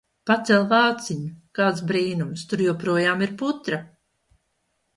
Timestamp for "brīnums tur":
1.93-2.65